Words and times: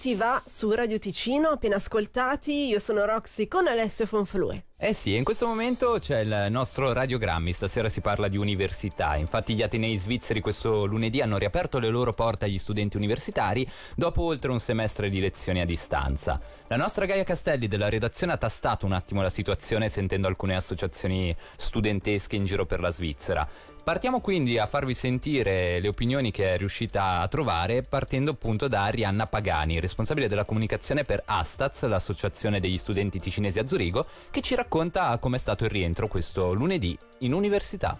Ti 0.00 0.14
va 0.14 0.40
su 0.46 0.70
Radio 0.70 0.96
Ticino, 0.96 1.48
appena 1.48 1.74
ascoltati, 1.74 2.68
io 2.68 2.78
sono 2.78 3.04
Roxy 3.04 3.48
con 3.48 3.66
Alessio 3.66 4.06
Fonflue. 4.06 4.66
Eh 4.80 4.92
sì, 4.92 5.16
in 5.16 5.24
questo 5.24 5.44
momento 5.48 5.96
c'è 5.98 6.20
il 6.20 6.46
nostro 6.50 6.92
radiogrammi, 6.92 7.52
stasera 7.52 7.88
si 7.88 8.00
parla 8.00 8.28
di 8.28 8.36
università, 8.36 9.16
infatti 9.16 9.56
gli 9.56 9.62
Atenei 9.62 9.98
svizzeri 9.98 10.40
questo 10.40 10.84
lunedì 10.84 11.20
hanno 11.20 11.36
riaperto 11.36 11.80
le 11.80 11.88
loro 11.88 12.12
porte 12.12 12.44
agli 12.44 12.58
studenti 12.58 12.96
universitari 12.96 13.68
dopo 13.96 14.22
oltre 14.22 14.52
un 14.52 14.60
semestre 14.60 15.08
di 15.08 15.18
lezioni 15.18 15.60
a 15.60 15.64
distanza. 15.64 16.40
La 16.68 16.76
nostra 16.76 17.04
Gaia 17.04 17.24
Castelli 17.24 17.66
della 17.66 17.88
redazione 17.88 18.34
ha 18.34 18.36
tastato 18.36 18.86
un 18.86 18.92
attimo 18.92 19.20
la 19.20 19.30
situazione 19.30 19.88
sentendo 19.88 20.28
alcune 20.28 20.54
associazioni 20.54 21.34
studentesche 21.56 22.36
in 22.36 22.44
giro 22.44 22.64
per 22.64 22.78
la 22.78 22.90
Svizzera. 22.90 23.48
Partiamo 23.88 24.20
quindi 24.20 24.58
a 24.58 24.66
farvi 24.66 24.92
sentire 24.92 25.80
le 25.80 25.88
opinioni 25.88 26.30
che 26.30 26.52
è 26.52 26.58
riuscita 26.58 27.20
a 27.20 27.28
trovare 27.28 27.82
partendo 27.82 28.32
appunto 28.32 28.68
da 28.68 28.82
Arianna 28.82 29.26
Pagani, 29.26 29.80
responsabile 29.80 30.28
della 30.28 30.44
comunicazione 30.44 31.04
per 31.04 31.22
Astaz, 31.24 31.84
l'associazione 31.84 32.60
degli 32.60 32.76
studenti 32.76 33.18
ticinesi 33.18 33.58
a 33.58 33.66
Zurigo, 33.66 34.04
che 34.30 34.42
ci 34.42 34.54
racconta 34.54 35.16
com'è 35.16 35.38
stato 35.38 35.64
il 35.64 35.70
rientro 35.70 36.06
questo 36.06 36.52
lunedì 36.52 36.98
in 37.20 37.32
università 37.32 37.98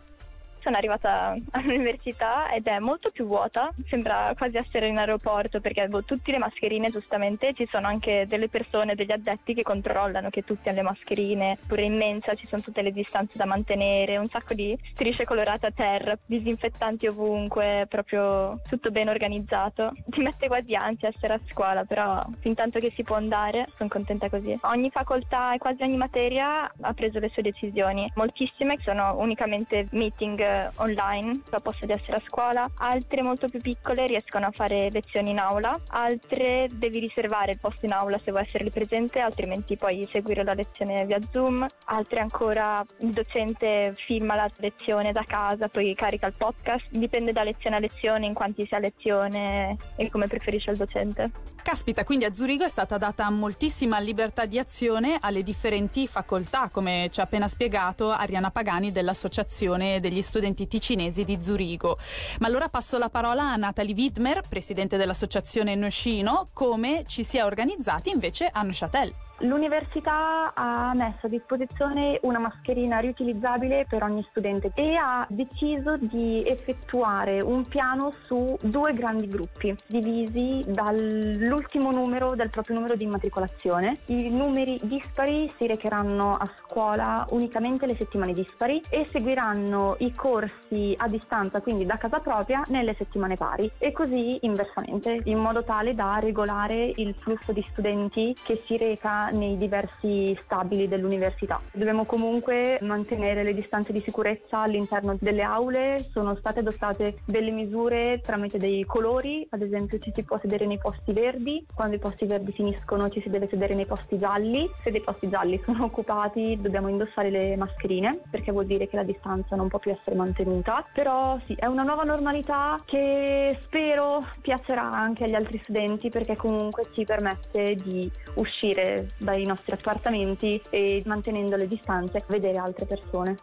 sono 0.69 0.77
arrivata 0.77 1.35
all'università 1.53 2.53
ed 2.53 2.67
è 2.67 2.79
molto 2.79 3.11
più 3.11 3.25
vuota, 3.25 3.73
sembra 3.89 4.35
quasi 4.37 4.59
essere 4.59 4.89
in 4.89 4.99
aeroporto 4.99 5.61
perché 5.61 5.81
avevo 5.81 6.05
tutte 6.05 6.31
le 6.31 6.37
mascherine 6.37 6.91
giustamente, 6.91 7.55
ci 7.55 7.67
sono 7.71 7.87
anche 7.87 8.27
delle 8.29 8.51
persone, 8.51 8.95
degli 8.95 9.11
addetti 9.11 9.55
che 9.55 9.63
controllano 9.63 10.29
che 10.29 10.45
tutti 10.45 10.69
hanno 10.69 10.77
le 10.79 10.83
mascherine, 10.83 11.59
pure 11.67 11.85
in 11.85 11.97
mensa 11.97 12.35
ci 12.35 12.47
sono 12.47 12.61
tutte 12.61 12.83
le 12.83 12.93
distanze 12.93 13.33
da 13.39 13.47
mantenere, 13.47 14.19
un 14.19 14.27
sacco 14.27 14.53
di 14.53 14.79
strisce 14.93 15.25
colorate 15.25 15.67
a 15.67 15.71
terra, 15.71 16.15
disinfettanti 16.27 17.07
ovunque, 17.07 17.87
proprio 17.89 18.61
tutto 18.69 18.91
ben 18.91 19.09
organizzato. 19.09 19.93
Ti 20.07 20.21
mette 20.21 20.49
quasi 20.49 20.75
ansia 20.75 21.09
essere 21.09 21.33
a 21.33 21.41
scuola, 21.49 21.85
però 21.85 22.23
fin 22.41 22.55
tanto 22.55 22.79
che 22.79 22.93
si 22.95 23.03
può 23.03 23.17
andare 23.17 23.69
sono 23.75 23.89
contenta 23.89 24.29
così. 24.29 24.57
Ogni 24.63 24.91
facoltà 24.91 25.55
e 25.55 25.59
quasi 25.59 25.83
ogni 25.83 25.97
materia 25.97 26.71
ha 26.81 26.93
preso 26.93 27.19
le 27.19 27.31
sue 27.31 27.43
decisioni, 27.43 28.11
moltissime 28.17 28.77
sono 28.83 29.17
unicamente 29.19 29.89
meeting 29.93 30.57
online 30.77 31.41
a 31.51 31.61
posto 31.61 31.87
di 31.87 31.93
essere 31.93 32.17
a 32.17 32.23
scuola, 32.27 32.69
altre 32.77 33.23
molto 33.23 33.49
più 33.49 33.61
piccole 33.61 34.07
riescono 34.07 34.47
a 34.47 34.51
fare 34.51 34.91
lezioni 34.91 35.31
in 35.31 35.39
aula, 35.39 35.79
altre 35.89 36.69
devi 36.73 36.99
riservare 36.99 37.53
il 37.53 37.59
posto 37.59 37.87
in 37.87 37.93
aula 37.93 38.19
se 38.25 38.31
vuoi 38.31 38.43
essere 38.43 38.65
lì 38.65 38.71
presente, 38.71 39.21
altrimenti 39.21 39.77
puoi 39.77 40.09
seguire 40.11 40.43
la 40.43 40.55
lezione 40.55 41.05
via 41.05 41.19
Zoom, 41.31 41.67
altre 41.85 42.21
ancora 42.21 42.85
il 43.01 43.11
docente 43.11 43.95
filma 43.97 44.35
la 44.35 44.51
lezione 44.57 45.13
da 45.13 45.25
casa, 45.27 45.69
poi 45.69 45.95
carica 45.95 46.27
il 46.27 46.35
podcast, 46.37 46.87
dipende 46.91 47.33
da 47.33 47.43
lezione 47.43 47.77
a 47.77 47.79
lezione 47.79 48.27
in 48.27 48.35
quanti 48.35 48.67
sia 48.67 48.79
lezione 48.79 49.77
e 49.97 50.11
come 50.11 50.27
preferisce 50.27 50.71
il 50.71 50.77
docente. 50.77 51.31
Caspita, 51.63 52.05
quindi 52.05 52.25
a 52.25 52.33
Zurigo 52.33 52.65
è 52.65 52.69
stata 52.69 52.97
data 52.97 53.29
moltissima 53.31 53.99
libertà 53.99 54.47
di 54.47 54.59
azione 54.59 55.19
alle 55.21 55.43
differenti 55.43 56.07
facoltà, 56.07 56.71
come 56.73 57.09
ci 57.11 57.21
ha 57.21 57.25
appena 57.25 57.47
spiegato 57.49 58.11
Ariana 58.11 58.51
Pagani 58.51 58.91
dell'Associazione 58.91 60.01
degli 60.01 60.23
Studenti 60.23 60.38
studenti 60.39 60.69
ticinesi 60.69 61.25
di 61.25 61.43
Zurigo. 61.43 61.99
Ma 62.39 62.47
allora 62.47 62.69
passo 62.69 62.97
la 62.97 63.09
parola 63.09 63.51
a 63.51 63.57
Natalie 63.57 63.95
Widmer, 63.95 64.43
presidente 64.49 64.97
dell'associazione 64.97 65.75
Noscino, 65.75 66.47
come 66.53 67.03
ci 67.07 67.25
si 67.25 67.39
è 67.39 67.45
organizzati 67.45 68.11
invece 68.11 68.47
a 68.47 68.63
Neuchâtel. 68.63 69.28
L'università 69.43 70.53
ha 70.53 70.93
messo 70.95 71.27
a 71.27 71.29
disposizione 71.29 72.19
una 72.23 72.41
mascherina 72.41 72.99
riutilizzabile 72.99 73.87
per 73.89 74.03
ogni 74.03 74.27
studente 74.31 74.73
e 74.75 74.97
ha 74.97 75.25
deciso 75.31 75.97
di 75.97 76.45
effettuare 76.45 77.41
un 77.41 77.65
piano 77.69 78.13
su 78.23 78.59
due 78.61 78.93
grandi 78.95 79.29
gruppi, 79.29 79.77
divisi 79.87 80.65
dall'ultimo 80.67 81.93
numero 81.93 82.35
del 82.35 82.51
proprio 82.51 82.75
numero 82.75 82.97
di 82.97 83.05
immatricolazione. 83.05 83.99
I 84.07 84.29
numeri 84.31 84.81
dispari 84.83 85.53
si 85.57 85.69
recheranno 85.69 86.35
a 86.35 86.51
scuola 86.59 87.25
unicamente 87.31 87.87
le 87.87 87.95
settimane 87.95 88.33
dispari 88.33 88.83
e 88.91 89.09
seguiranno 89.13 89.97
i 90.01 90.15
corsi 90.15 90.95
a 90.97 91.07
distanza, 91.07 91.61
quindi 91.61 91.87
da 91.87 91.97
casa 91.97 92.19
propria, 92.19 92.65
nelle 92.69 92.95
settimane 92.95 93.37
pari 93.37 93.71
e 93.79 93.93
così 93.93 94.39
inversamente, 94.41 95.21
in 95.25 95.39
modo 95.39 95.63
tale 95.63 95.95
da 95.95 96.19
regolare 96.21 96.91
il 96.97 97.15
flusso 97.15 97.53
di 97.53 97.65
studenti 97.71 98.35
che 98.43 98.63
si 98.67 98.77
reca 98.77 99.28
nei 99.31 99.57
diversi 99.57 100.39
stabili 100.45 100.89
dell'università. 100.89 101.61
Dobbiamo 101.73 102.05
comunque 102.05 102.79
mantenere 102.83 103.43
le 103.43 103.55
distanze 103.55 103.93
di 103.93 104.03
sicurezza 104.05 104.61
all'interno 104.61 105.17
delle 105.21 105.43
aule, 105.43 106.05
sono 106.11 106.37
state 106.37 106.61
adottate 106.61 107.19
delle 107.25 107.51
misure 107.51 108.21
tramite 108.23 108.59
dei 108.59 108.85
colori, 108.85 109.47
ad 109.51 109.63
esempio 109.63 109.99
ci 109.99 110.13
si 110.15 110.23
può 110.23 110.39
sedere 110.39 110.67
nei 110.67 110.79
posti 110.79 111.13
verdi, 111.13 111.65
quando 111.75 111.97
i 111.97 111.99
posti 111.99 112.27
verdi 112.27 112.53
finiscono 112.53 113.09
ci 113.09 113.21
si 113.21 113.31
deve 113.31 113.49
sedere 113.49 113.75
nei 113.75 113.87
posti 113.87 114.19
gialli, 114.19 114.69
se 114.83 114.91
dei 114.91 115.01
posti 115.01 115.29
gialli 115.29 115.59
sono 115.65 115.85
occupati 115.85 116.59
dobbiamo 116.61 116.89
indossare 116.89 117.31
le 117.31 117.57
mascherine 117.57 118.21
perché 118.31 118.53
vuol 118.53 118.67
dire 118.67 118.89
che 118.89 118.97
la 118.97 119.03
distanza 119.03 119.57
non 119.57 119.69
può 119.69 119.79
più 119.79 119.91
essere 119.91 120.17
mantenuta, 120.17 120.85
però 120.93 121.39
sì, 121.47 121.55
è 121.55 121.67
una 121.67 121.83
nuova 121.83 122.03
normalità 122.03 122.81
che 122.85 123.59
spero 123.63 124.25
piacerà 124.41 124.83
anche 124.83 125.25
agli 125.25 125.35
altri 125.35 125.59
studenti 125.63 126.11
perché 126.11 126.37
comunque 126.37 126.89
ci 126.93 127.05
permette 127.05 127.75
di 127.75 128.11
uscire 128.35 129.09
dai 129.19 129.45
nostri 129.45 129.73
appartamenti 129.73 130.61
e 130.71 131.03
mantenendo 131.05 131.57
le 131.57 131.69
distanze 131.69 132.25
vedere 132.29 132.57
altre 132.59 132.87
persone. 132.87 133.37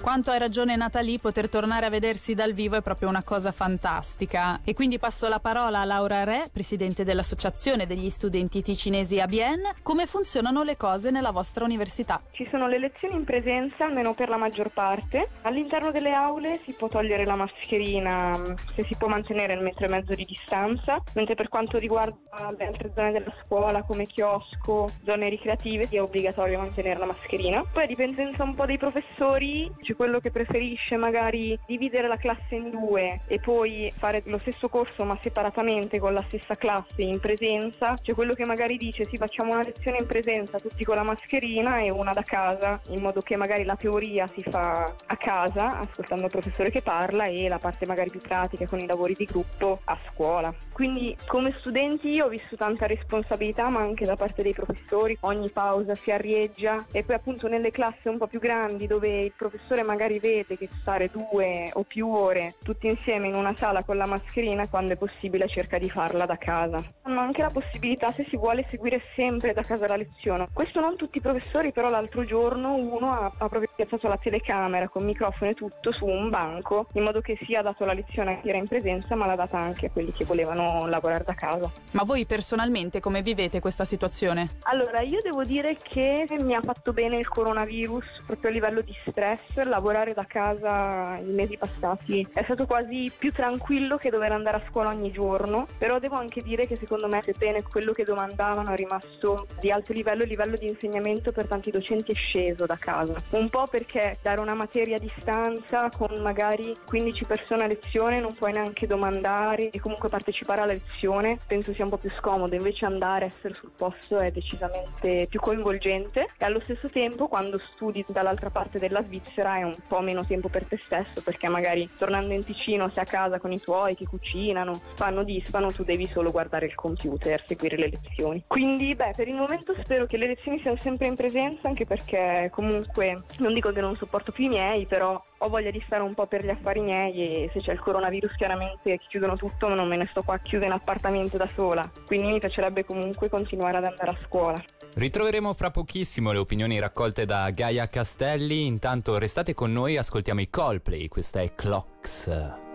Quanto 0.00 0.30
hai 0.30 0.38
ragione 0.38 0.76
Natalie, 0.76 1.18
poter 1.18 1.50
tornare 1.50 1.84
a 1.84 1.90
vedersi 1.90 2.34
dal 2.34 2.54
vivo 2.54 2.74
è 2.74 2.80
proprio 2.80 3.10
una 3.10 3.22
cosa 3.22 3.52
fantastica. 3.52 4.60
E 4.64 4.72
quindi 4.72 4.98
passo 4.98 5.28
la 5.28 5.40
parola 5.40 5.80
a 5.80 5.84
Laura 5.84 6.24
Re, 6.24 6.48
presidente 6.50 7.04
dell'Associazione 7.04 7.86
degli 7.86 8.08
studenti 8.08 8.62
ticinesi 8.62 9.20
ABN. 9.20 9.72
Come 9.82 10.06
funzionano 10.06 10.62
le 10.62 10.78
cose 10.78 11.10
nella 11.10 11.32
vostra 11.32 11.66
università? 11.66 12.22
Ci 12.30 12.48
sono 12.50 12.66
le 12.66 12.78
lezioni 12.78 13.14
in 13.14 13.24
presenza, 13.24 13.84
almeno 13.84 14.14
per 14.14 14.30
la 14.30 14.38
maggior 14.38 14.72
parte. 14.72 15.28
All'interno 15.42 15.90
delle 15.90 16.14
aule 16.14 16.58
si 16.64 16.72
può 16.72 16.88
togliere 16.88 17.26
la 17.26 17.36
mascherina 17.36 18.32
se 18.72 18.84
si 18.84 18.96
può 18.96 19.06
mantenere 19.06 19.52
il 19.52 19.60
metro 19.60 19.84
e 19.84 19.90
mezzo 19.90 20.14
di 20.14 20.24
distanza, 20.24 21.02
mentre 21.12 21.34
per 21.34 21.50
quanto 21.50 21.76
riguarda 21.76 22.54
le 22.56 22.66
altre 22.66 22.90
zone 22.94 23.12
della 23.12 23.34
scuola 23.44 23.82
come 23.82 24.06
chiosco, 24.06 24.90
zone 25.10 25.28
ricreative, 25.28 25.88
è 25.90 26.00
obbligatorio 26.00 26.58
mantenere 26.58 27.00
la 27.00 27.06
mascherina. 27.06 27.64
Poi 27.72 27.82
a 27.82 27.86
dipendenza 27.86 28.44
un 28.44 28.54
po' 28.54 28.66
dei 28.66 28.78
professori 28.78 29.70
c'è 29.82 29.96
quello 29.96 30.20
che 30.20 30.30
preferisce 30.30 30.96
magari 30.96 31.58
dividere 31.66 32.06
la 32.06 32.16
classe 32.16 32.54
in 32.54 32.70
due 32.70 33.22
e 33.26 33.40
poi 33.40 33.92
fare 33.96 34.22
lo 34.26 34.38
stesso 34.38 34.68
corso 34.68 35.04
ma 35.04 35.18
separatamente 35.22 35.98
con 35.98 36.14
la 36.14 36.22
stessa 36.28 36.54
classe 36.54 37.02
in 37.02 37.18
presenza, 37.18 37.96
c'è 38.00 38.14
quello 38.14 38.34
che 38.34 38.44
magari 38.44 38.76
dice 38.76 39.04
sì 39.06 39.16
facciamo 39.16 39.52
una 39.52 39.62
lezione 39.62 39.98
in 39.98 40.06
presenza 40.06 40.60
tutti 40.60 40.84
con 40.84 40.94
la 40.96 41.02
mascherina 41.02 41.78
e 41.78 41.90
una 41.90 42.12
da 42.12 42.22
casa 42.22 42.80
in 42.88 43.00
modo 43.00 43.20
che 43.20 43.36
magari 43.36 43.64
la 43.64 43.76
teoria 43.76 44.28
si 44.28 44.42
fa 44.42 44.94
a 45.06 45.16
casa 45.16 45.80
ascoltando 45.80 46.26
il 46.26 46.30
professore 46.30 46.70
che 46.70 46.82
parla 46.82 47.24
e 47.24 47.48
la 47.48 47.58
parte 47.58 47.86
magari 47.86 48.10
più 48.10 48.20
pratica 48.20 48.66
con 48.66 48.78
i 48.78 48.86
lavori 48.86 49.14
di 49.14 49.24
gruppo 49.24 49.80
a 49.84 49.98
scuola. 50.12 50.54
Quindi 50.72 51.16
come 51.26 51.54
studenti 51.58 52.20
ho 52.20 52.28
visto 52.28 52.56
tanta 52.56 52.86
responsabilità 52.86 53.68
ma 53.68 53.80
anche 53.80 54.04
da 54.04 54.16
parte 54.16 54.42
dei 54.42 54.52
professori, 54.52 54.99
ogni 55.20 55.50
pausa 55.50 55.94
si 55.94 56.10
arrieggia 56.10 56.84
e 56.92 57.02
poi 57.02 57.16
appunto 57.16 57.48
nelle 57.48 57.70
classi 57.70 58.08
un 58.08 58.18
po' 58.18 58.26
più 58.26 58.40
grandi 58.40 58.86
dove 58.86 59.20
il 59.22 59.32
professore 59.36 59.82
magari 59.82 60.18
vede 60.18 60.56
che 60.56 60.68
stare 60.70 61.10
due 61.10 61.70
o 61.72 61.82
più 61.82 62.08
ore 62.08 62.54
tutti 62.62 62.86
insieme 62.86 63.28
in 63.28 63.34
una 63.34 63.54
sala 63.54 63.82
con 63.82 63.96
la 63.96 64.06
mascherina, 64.06 64.68
quando 64.68 64.92
è 64.92 64.96
possibile 64.96 65.48
cerca 65.48 65.78
di 65.78 65.88
farla 65.88 66.26
da 66.26 66.36
casa. 66.36 66.82
Hanno 67.02 67.20
anche 67.20 67.42
la 67.42 67.50
possibilità, 67.50 68.12
se 68.12 68.24
si 68.28 68.36
vuole, 68.36 68.66
seguire 68.68 69.02
sempre 69.14 69.52
da 69.52 69.62
casa 69.62 69.86
la 69.86 69.96
lezione. 69.96 70.48
Questo 70.52 70.80
non 70.80 70.96
tutti 70.96 71.18
i 71.18 71.20
professori, 71.20 71.72
però 71.72 71.88
l'altro 71.88 72.24
giorno 72.24 72.74
uno 72.74 73.12
ha, 73.12 73.26
ha 73.26 73.48
proprio 73.48 73.69
piazzato 73.80 74.08
la 74.08 74.18
telecamera 74.18 74.88
con 74.88 75.04
microfono 75.04 75.50
e 75.50 75.54
tutto 75.54 75.92
su 75.92 76.04
un 76.04 76.28
banco, 76.28 76.88
in 76.92 77.02
modo 77.02 77.20
che 77.20 77.38
sia 77.44 77.62
dato 77.62 77.84
la 77.84 77.94
lezione 77.94 78.34
a 78.34 78.40
chi 78.40 78.48
era 78.48 78.58
in 78.58 78.68
presenza, 78.68 79.14
ma 79.14 79.26
l'ha 79.26 79.36
data 79.36 79.58
anche 79.58 79.86
a 79.86 79.90
quelli 79.90 80.12
che 80.12 80.24
volevano 80.24 80.86
lavorare 80.86 81.24
da 81.24 81.34
casa. 81.34 81.70
Ma 81.92 82.02
voi 82.04 82.26
personalmente 82.26 83.00
come 83.00 83.22
vivete 83.22 83.60
questa 83.60 83.84
situazione? 83.84 84.50
Allora, 84.64 85.00
io 85.00 85.20
devo 85.22 85.44
dire 85.44 85.76
che 85.80 86.26
mi 86.40 86.54
ha 86.54 86.60
fatto 86.60 86.92
bene 86.92 87.16
il 87.16 87.28
coronavirus 87.28 88.22
proprio 88.26 88.50
a 88.50 88.52
livello 88.52 88.80
di 88.82 88.94
stress 89.06 89.62
lavorare 89.64 90.12
da 90.12 90.24
casa 90.24 91.18
i 91.18 91.32
mesi 91.32 91.56
passati 91.56 92.26
è 92.32 92.42
stato 92.42 92.66
quasi 92.66 93.10
più 93.16 93.32
tranquillo 93.32 93.96
che 93.96 94.10
dover 94.10 94.32
andare 94.32 94.58
a 94.58 94.62
scuola 94.68 94.90
ogni 94.90 95.10
giorno, 95.10 95.66
però 95.78 95.98
devo 95.98 96.16
anche 96.16 96.42
dire 96.42 96.66
che 96.66 96.76
secondo 96.76 97.08
me 97.08 97.22
sebbene 97.22 97.62
quello 97.62 97.92
che 97.92 98.04
domandavano 98.04 98.72
è 98.72 98.76
rimasto 98.76 99.46
di 99.60 99.70
alto 99.70 99.92
livello, 99.92 100.22
il 100.22 100.28
livello 100.28 100.56
di 100.56 100.68
insegnamento 100.68 101.32
per 101.32 101.46
tanti 101.46 101.70
docenti 101.70 102.12
è 102.12 102.14
sceso 102.14 102.66
da 102.66 102.76
casa, 102.76 103.14
un 103.32 103.48
po' 103.48 103.66
perché 103.70 104.18
dare 104.22 104.40
una 104.40 104.54
materia 104.54 104.96
a 104.96 104.98
distanza 104.98 105.88
con 105.96 106.20
magari 106.20 106.74
15 106.84 107.24
persone 107.24 107.64
a 107.64 107.66
lezione 107.66 108.20
non 108.20 108.34
puoi 108.34 108.52
neanche 108.52 108.86
domandare 108.86 109.70
e 109.70 109.80
comunque 109.80 110.08
partecipare 110.08 110.62
alla 110.62 110.72
lezione 110.72 111.38
penso 111.46 111.72
sia 111.72 111.84
un 111.84 111.90
po' 111.90 111.98
più 111.98 112.10
scomodo, 112.18 112.54
invece 112.54 112.84
andare, 112.84 113.26
essere 113.26 113.54
sul 113.54 113.70
posto 113.76 114.18
è 114.18 114.30
decisamente 114.30 115.26
più 115.28 115.40
coinvolgente 115.40 116.26
e 116.36 116.44
allo 116.44 116.60
stesso 116.60 116.88
tempo 116.88 117.28
quando 117.28 117.58
studi 117.58 118.04
dall'altra 118.08 118.50
parte 118.50 118.78
della 118.78 119.02
Svizzera 119.04 119.56
è 119.56 119.62
un 119.62 119.76
po' 119.88 120.00
meno 120.00 120.24
tempo 120.24 120.48
per 120.48 120.64
te 120.64 120.78
stesso 120.84 121.22
perché 121.24 121.48
magari 121.48 121.88
tornando 121.96 122.34
in 122.34 122.44
Ticino 122.44 122.90
sei 122.92 123.04
a 123.04 123.06
casa 123.06 123.38
con 123.38 123.52
i 123.52 123.60
tuoi 123.60 123.94
che 123.94 124.06
cucinano, 124.06 124.72
fanno, 124.94 125.22
disfano, 125.22 125.72
tu 125.72 125.84
devi 125.84 126.06
solo 126.06 126.30
guardare 126.30 126.66
il 126.66 126.74
computer, 126.74 127.42
seguire 127.46 127.76
le 127.76 127.90
lezioni. 127.90 128.44
Quindi 128.46 128.94
beh, 128.94 129.12
per 129.14 129.28
il 129.28 129.34
momento 129.34 129.74
spero 129.82 130.06
che 130.06 130.16
le 130.16 130.26
lezioni 130.26 130.60
siano 130.60 130.78
sempre 130.80 131.06
in 131.06 131.14
presenza 131.14 131.68
anche 131.68 131.86
perché 131.86 132.50
comunque 132.52 133.22
non 133.38 133.52
dico 133.60 133.72
che 133.72 133.80
non 133.82 133.94
sopporto 133.94 134.32
più 134.32 134.44
i 134.44 134.48
miei, 134.48 134.86
però 134.86 135.22
ho 135.38 135.48
voglia 135.48 135.70
di 135.70 135.82
stare 135.84 136.02
un 136.02 136.14
po' 136.14 136.26
per 136.26 136.44
gli 136.44 136.48
affari 136.48 136.80
miei 136.80 137.44
e 137.44 137.50
se 137.52 137.60
c'è 137.60 137.72
il 137.72 137.78
coronavirus 137.78 138.34
chiaramente 138.34 138.98
chiudono 139.08 139.36
tutto, 139.36 139.68
non 139.68 139.86
me 139.86 139.96
ne 139.96 140.08
sto 140.10 140.22
qua 140.22 140.38
chiusa 140.38 140.64
in 140.64 140.72
appartamento 140.72 141.36
da 141.36 141.48
sola, 141.54 141.88
quindi 142.06 142.28
mi 142.28 142.40
piacerebbe 142.40 142.84
comunque 142.84 143.28
continuare 143.28 143.76
ad 143.76 143.84
andare 143.84 144.10
a 144.10 144.16
scuola. 144.24 144.62
Ritroveremo 144.94 145.52
fra 145.52 145.70
pochissimo 145.70 146.32
le 146.32 146.38
opinioni 146.38 146.80
raccolte 146.80 147.26
da 147.26 147.50
Gaia 147.50 147.86
Castelli, 147.88 148.66
intanto 148.66 149.18
restate 149.18 149.54
con 149.54 149.70
noi, 149.72 149.96
ascoltiamo 149.96 150.40
i 150.40 150.48
Coldplay, 150.48 151.08
questa 151.08 151.40
è 151.42 151.54
Clocks. 151.54 152.69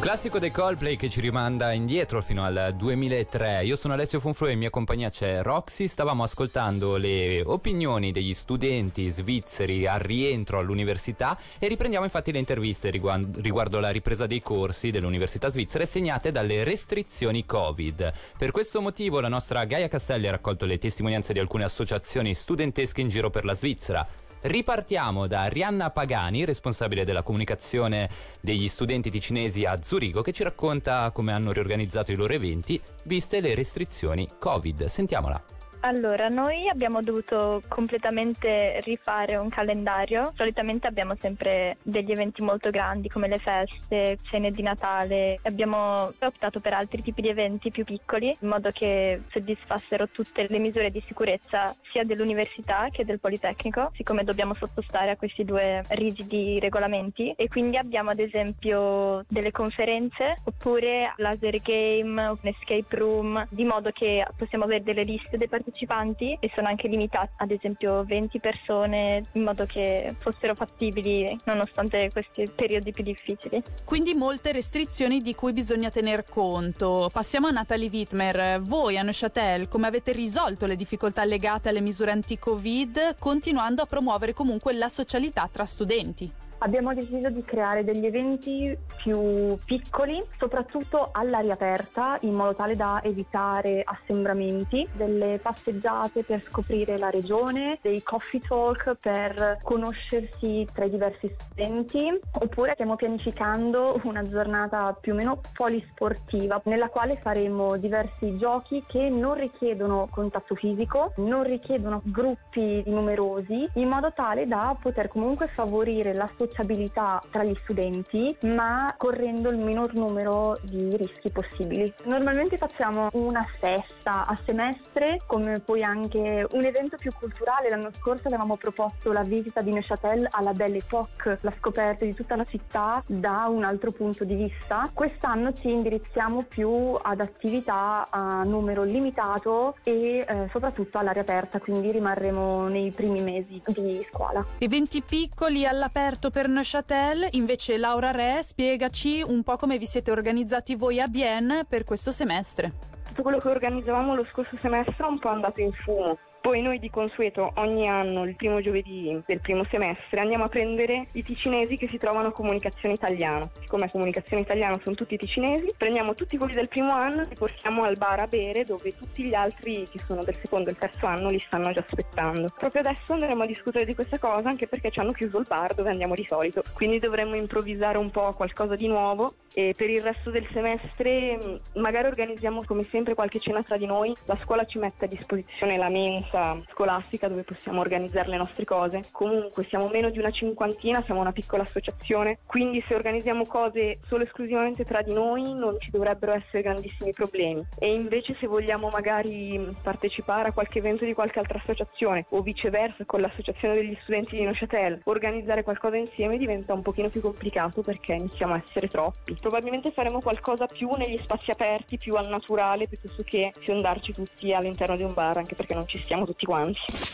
Classico 0.00 0.38
dei 0.38 0.50
Coldplay 0.50 0.96
che 0.96 1.10
ci 1.10 1.20
rimanda 1.20 1.72
indietro 1.72 2.22
fino 2.22 2.44
al 2.44 2.72
2003. 2.74 3.64
Io 3.64 3.76
sono 3.76 3.92
Alessio 3.92 4.20
Funfru 4.20 4.46
e 4.46 4.52
in 4.52 4.58
mia 4.58 4.70
compagnia 4.70 5.10
c'è 5.10 5.42
Roxy. 5.42 5.86
Stavamo 5.86 6.22
ascoltando 6.22 6.96
le 6.96 7.42
opinioni 7.44 8.10
degli 8.10 8.32
studenti 8.32 9.10
svizzeri 9.10 9.86
al 9.86 9.98
rientro 9.98 10.58
all'università 10.58 11.36
e 11.58 11.68
riprendiamo 11.68 12.06
infatti 12.06 12.32
le 12.32 12.38
interviste 12.38 12.88
riguardo 12.90 13.80
la 13.80 13.90
ripresa 13.90 14.26
dei 14.26 14.40
corsi 14.40 14.90
dell'università 14.90 15.48
svizzera 15.48 15.84
segnate 15.84 16.30
dalle 16.30 16.64
restrizioni 16.64 17.44
Covid. 17.44 18.12
Per 18.38 18.50
questo 18.50 18.80
motivo 18.80 19.20
la 19.20 19.28
nostra 19.28 19.64
Gaia 19.64 19.88
Castelli 19.88 20.26
ha 20.26 20.30
raccolto 20.30 20.64
le 20.64 20.78
testimonianze 20.78 21.34
di 21.34 21.38
alcune 21.38 21.64
associazioni 21.64 22.34
studentesche 22.34 23.02
in 23.02 23.08
giro 23.08 23.28
per 23.28 23.44
la 23.44 23.54
Svizzera. 23.54 24.06
Ripartiamo 24.42 25.28
da 25.28 25.46
Rianna 25.46 25.90
Pagani, 25.90 26.44
responsabile 26.44 27.04
della 27.04 27.22
comunicazione 27.22 28.10
degli 28.40 28.66
studenti 28.66 29.08
ticinesi 29.08 29.64
a 29.64 29.80
Zurigo, 29.80 30.20
che 30.20 30.32
ci 30.32 30.42
racconta 30.42 31.12
come 31.12 31.32
hanno 31.32 31.52
riorganizzato 31.52 32.10
i 32.10 32.16
loro 32.16 32.32
eventi 32.32 32.80
viste 33.04 33.40
le 33.40 33.54
restrizioni 33.54 34.28
Covid. 34.40 34.86
Sentiamola. 34.86 35.61
Allora, 35.84 36.28
noi 36.28 36.68
abbiamo 36.68 37.02
dovuto 37.02 37.60
completamente 37.66 38.80
rifare 38.84 39.34
un 39.34 39.48
calendario. 39.48 40.32
Solitamente 40.36 40.86
abbiamo 40.86 41.16
sempre 41.16 41.78
degli 41.82 42.12
eventi 42.12 42.40
molto 42.40 42.70
grandi 42.70 43.08
come 43.08 43.26
le 43.26 43.38
feste, 43.38 44.16
cene 44.22 44.52
di 44.52 44.62
Natale. 44.62 45.40
Abbiamo 45.42 46.12
optato 46.20 46.60
per 46.60 46.74
altri 46.74 47.02
tipi 47.02 47.20
di 47.20 47.30
eventi 47.30 47.72
più 47.72 47.82
piccoli 47.82 48.28
in 48.28 48.48
modo 48.48 48.68
che 48.70 49.22
soddisfassero 49.30 50.08
tutte 50.10 50.46
le 50.48 50.58
misure 50.58 50.92
di 50.92 51.02
sicurezza 51.04 51.74
sia 51.90 52.04
dell'università 52.04 52.86
che 52.92 53.04
del 53.04 53.18
Politecnico, 53.18 53.90
siccome 53.96 54.22
dobbiamo 54.22 54.54
sottostare 54.54 55.10
a 55.10 55.16
questi 55.16 55.44
due 55.44 55.82
rigidi 55.88 56.60
regolamenti. 56.60 57.34
E 57.36 57.48
quindi 57.48 57.76
abbiamo 57.76 58.10
ad 58.10 58.20
esempio 58.20 59.24
delle 59.26 59.50
conferenze 59.50 60.36
oppure 60.44 61.12
laser 61.16 61.60
game, 61.60 62.24
un 62.24 62.38
escape 62.40 62.96
room, 62.96 63.44
di 63.50 63.64
modo 63.64 63.90
che 63.90 64.24
possiamo 64.36 64.62
avere 64.62 64.84
delle 64.84 65.02
liste 65.02 65.36
dei 65.36 65.48
partecipanti 65.48 65.70
partecipanti 65.72 66.36
e 66.38 66.50
sono 66.54 66.68
anche 66.68 66.86
limitati 66.86 67.30
ad 67.36 67.50
esempio 67.50 68.04
20 68.04 68.38
persone 68.38 69.24
in 69.32 69.42
modo 69.42 69.64
che 69.66 70.14
fossero 70.18 70.54
fattibili 70.54 71.36
nonostante 71.44 72.10
questi 72.12 72.50
periodi 72.54 72.92
più 72.92 73.02
difficili. 73.02 73.62
Quindi 73.84 74.14
molte 74.14 74.52
restrizioni 74.52 75.20
di 75.20 75.34
cui 75.34 75.52
bisogna 75.52 75.90
tener 75.90 76.24
conto. 76.28 77.10
Passiamo 77.12 77.48
a 77.48 77.50
Natalie 77.50 77.88
Wittmer. 77.90 78.60
Voi 78.60 78.98
a 78.98 79.02
Neuchâtel 79.02 79.68
come 79.68 79.86
avete 79.86 80.12
risolto 80.12 80.66
le 80.66 80.76
difficoltà 80.76 81.24
legate 81.24 81.70
alle 81.70 81.80
misure 81.80 82.10
anti-Covid 82.12 83.16
continuando 83.18 83.82
a 83.82 83.86
promuovere 83.86 84.34
comunque 84.34 84.72
la 84.72 84.88
socialità 84.88 85.48
tra 85.50 85.64
studenti? 85.64 86.41
Abbiamo 86.62 86.94
deciso 86.94 87.28
di 87.28 87.42
creare 87.42 87.84
degli 87.84 88.06
eventi 88.06 88.76
più 88.96 89.56
piccoli, 89.64 90.22
soprattutto 90.38 91.08
all'aria 91.12 91.54
aperta, 91.54 92.18
in 92.22 92.34
modo 92.34 92.54
tale 92.54 92.76
da 92.76 93.00
evitare 93.02 93.82
assembramenti, 93.84 94.88
delle 94.92 95.38
passeggiate 95.42 96.22
per 96.22 96.42
scoprire 96.42 96.98
la 96.98 97.10
regione, 97.10 97.78
dei 97.82 98.02
coffee 98.02 98.40
talk 98.40 98.96
per 99.00 99.58
conoscersi 99.62 100.66
tra 100.72 100.84
i 100.84 100.90
diversi 100.90 101.32
studenti, 101.36 102.18
oppure 102.38 102.72
stiamo 102.74 102.96
pianificando 102.96 104.00
una 104.04 104.22
giornata 104.22 104.96
più 104.98 105.12
o 105.12 105.16
meno 105.16 105.40
polisportiva, 105.54 106.60
nella 106.64 106.88
quale 106.88 107.16
faremo 107.16 107.76
diversi 107.76 108.36
giochi 108.38 108.84
che 108.86 109.08
non 109.08 109.34
richiedono 109.34 110.08
contatto 110.10 110.54
fisico, 110.54 111.12
non 111.16 111.42
richiedono 111.42 112.02
gruppi 112.04 112.82
numerosi, 112.86 113.68
in 113.74 113.88
modo 113.88 114.12
tale 114.12 114.46
da 114.46 114.76
poter 114.80 115.08
comunque 115.08 115.48
favorire 115.48 116.14
la 116.14 116.26
socialità 116.26 116.50
sociabilità 116.52 117.20
tra 117.30 117.42
gli 117.42 117.54
studenti, 117.62 118.36
ma 118.42 118.94
correndo 118.96 119.50
il 119.50 119.56
minor 119.56 119.94
numero 119.94 120.58
di 120.62 120.96
rischi 120.96 121.30
possibili. 121.30 121.92
Normalmente 122.04 122.58
facciamo 122.58 123.08
una 123.14 123.44
festa 123.58 124.26
a 124.26 124.38
semestre, 124.44 125.20
come 125.26 125.60
poi 125.60 125.82
anche 125.82 126.46
un 126.52 126.64
evento 126.64 126.96
più 126.98 127.10
culturale. 127.18 127.70
L'anno 127.70 127.90
scorso 127.92 128.28
avevamo 128.28 128.56
proposto 128.56 129.12
la 129.12 129.22
visita 129.22 129.62
di 129.62 129.72
Neuchâtel 129.72 130.28
alla 130.30 130.52
Belle 130.52 130.78
Époque, 130.78 131.38
la 131.40 131.50
scoperta 131.50 132.04
di 132.04 132.14
tutta 132.14 132.36
la 132.36 132.44
città 132.44 133.02
da 133.06 133.46
un 133.48 133.64
altro 133.64 133.90
punto 133.90 134.24
di 134.24 134.34
vista. 134.34 134.90
Quest'anno 134.92 135.52
ci 135.52 135.70
indirizziamo 135.70 136.42
più 136.42 136.96
ad 137.00 137.20
attività 137.20 138.06
a 138.10 138.42
numero 138.44 138.82
limitato 138.82 139.76
e 139.84 140.24
eh, 140.28 140.48
soprattutto 140.50 140.98
all'aria 140.98 141.22
aperta, 141.22 141.58
quindi 141.58 141.90
rimarremo 141.90 142.68
nei 142.68 142.90
primi 142.90 143.22
mesi 143.22 143.62
di 143.66 144.02
scuola. 144.02 144.44
Eventi 144.58 145.02
piccoli 145.02 145.66
all'aperto 145.66 146.30
per 146.30 146.41
per 146.42 146.50
Neuchâtel, 146.50 147.28
invece 147.32 147.78
Laura 147.78 148.10
Re, 148.10 148.42
spiegaci 148.42 149.22
un 149.24 149.44
po' 149.44 149.56
come 149.56 149.78
vi 149.78 149.86
siete 149.86 150.10
organizzati 150.10 150.74
voi 150.74 151.00
a 151.00 151.06
Bienne 151.06 151.64
per 151.64 151.84
questo 151.84 152.10
semestre. 152.10 152.72
Tutto 153.06 153.22
quello 153.22 153.38
che 153.38 153.46
organizzavamo 153.46 154.16
lo 154.16 154.24
scorso 154.24 154.56
semestre 154.60 155.04
è 155.04 155.08
un 155.08 155.20
po' 155.20 155.28
andato 155.28 155.60
in 155.60 155.72
fumo 155.72 156.18
poi 156.42 156.60
noi 156.60 156.80
di 156.80 156.90
consueto 156.90 157.52
ogni 157.54 157.88
anno, 157.88 158.24
il 158.24 158.34
primo 158.34 158.60
giovedì 158.60 159.22
del 159.24 159.40
primo 159.40 159.64
semestre, 159.70 160.20
andiamo 160.20 160.44
a 160.44 160.48
prendere 160.48 161.06
i 161.12 161.22
ticinesi 161.22 161.76
che 161.76 161.86
si 161.86 161.98
trovano 161.98 162.28
a 162.28 162.32
comunicazione 162.32 162.96
italiana. 162.96 163.48
Siccome 163.60 163.84
a 163.84 163.90
comunicazione 163.90 164.42
italiana 164.42 164.78
sono 164.82 164.96
tutti 164.96 165.16
ticinesi, 165.16 165.72
prendiamo 165.76 166.14
tutti 166.14 166.36
quelli 166.36 166.54
del 166.54 166.66
primo 166.66 166.92
anno 166.92 167.22
e 167.22 167.34
portiamo 167.36 167.84
al 167.84 167.96
bar 167.96 168.18
a 168.18 168.26
bere 168.26 168.64
dove 168.64 168.94
tutti 168.96 169.22
gli 169.22 169.34
altri 169.34 169.86
che 169.88 170.00
sono 170.00 170.24
del 170.24 170.36
secondo 170.42 170.68
e 170.68 170.72
il 170.72 170.78
terzo 170.78 171.06
anno 171.06 171.30
li 171.30 171.38
stanno 171.46 171.70
già 171.70 171.84
aspettando. 171.86 172.52
Proprio 172.58 172.82
adesso 172.82 173.12
andremo 173.12 173.44
a 173.44 173.46
discutere 173.46 173.84
di 173.84 173.94
questa 173.94 174.18
cosa 174.18 174.48
anche 174.48 174.66
perché 174.66 174.90
ci 174.90 174.98
hanno 174.98 175.12
chiuso 175.12 175.38
il 175.38 175.46
bar 175.48 175.74
dove 175.74 175.90
andiamo 175.90 176.14
di 176.14 176.26
solito. 176.28 176.64
Quindi 176.74 176.98
dovremmo 176.98 177.36
improvvisare 177.36 177.98
un 177.98 178.10
po' 178.10 178.32
qualcosa 178.32 178.74
di 178.74 178.88
nuovo 178.88 179.34
e 179.54 179.74
per 179.76 179.88
il 179.88 180.02
resto 180.02 180.30
del 180.30 180.46
semestre 180.48 181.38
magari 181.76 182.08
organizziamo 182.08 182.64
come 182.64 182.82
sempre 182.90 183.14
qualche 183.14 183.38
cena 183.38 183.62
tra 183.62 183.76
di 183.76 183.86
noi. 183.86 184.12
La 184.24 184.38
scuola 184.42 184.64
ci 184.64 184.80
mette 184.80 185.04
a 185.04 185.08
disposizione 185.08 185.76
la 185.76 185.88
mensa 185.88 186.31
piazza 186.32 186.58
scolastica 186.70 187.28
dove 187.28 187.44
possiamo 187.44 187.80
organizzare 187.80 188.28
le 188.28 188.38
nostre 188.38 188.64
cose. 188.64 189.02
Comunque 189.12 189.64
siamo 189.64 189.88
meno 189.88 190.08
di 190.10 190.18
una 190.18 190.30
cinquantina, 190.30 191.02
siamo 191.02 191.20
una 191.20 191.32
piccola 191.32 191.62
associazione, 191.62 192.38
quindi 192.46 192.82
se 192.88 192.94
organizziamo 192.94 193.44
cose 193.46 193.98
solo 194.06 194.24
esclusivamente 194.24 194.84
tra 194.84 195.02
di 195.02 195.12
noi 195.12 195.52
non 195.52 195.78
ci 195.78 195.90
dovrebbero 195.90 196.32
essere 196.32 196.62
grandissimi 196.62 197.12
problemi. 197.12 197.64
E 197.78 197.92
invece 197.92 198.34
se 198.40 198.46
vogliamo 198.46 198.88
magari 198.88 199.60
partecipare 199.82 200.48
a 200.48 200.52
qualche 200.52 200.78
evento 200.78 201.04
di 201.04 201.12
qualche 201.12 201.38
altra 201.38 201.58
associazione 201.58 202.24
o 202.30 202.40
viceversa 202.40 203.04
con 203.04 203.20
l'associazione 203.20 203.74
degli 203.74 203.96
studenti 204.02 204.36
di 204.36 204.42
Neuchâtel, 204.42 205.02
organizzare 205.04 205.62
qualcosa 205.62 205.96
insieme 205.96 206.38
diventa 206.38 206.72
un 206.72 206.82
pochino 206.82 207.10
più 207.10 207.20
complicato 207.20 207.82
perché 207.82 208.14
iniziamo 208.14 208.54
a 208.54 208.62
essere 208.66 208.88
troppi. 208.88 209.36
Probabilmente 209.40 209.90
faremo 209.92 210.20
qualcosa 210.20 210.66
più 210.66 210.90
negli 210.96 211.18
spazi 211.22 211.50
aperti, 211.50 211.98
più 211.98 212.14
al 212.14 212.28
naturale, 212.28 212.88
piuttosto 212.88 213.22
che 213.22 213.52
fiondarci 213.58 214.12
tutti 214.12 214.52
all'interno 214.52 214.96
di 214.96 215.02
un 215.02 215.12
bar, 215.12 215.36
anche 215.36 215.54
perché 215.54 215.74
non 215.74 215.86
ci 215.86 216.00
stiamo 216.02 216.21
tutti 216.26 216.46
quanti. 216.46 217.10